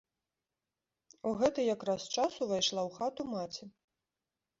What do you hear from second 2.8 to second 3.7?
ў хату маці.